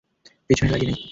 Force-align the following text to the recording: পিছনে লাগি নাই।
পিছনে 0.49 0.69
লাগি 0.71 0.85
নাই। 0.85 0.97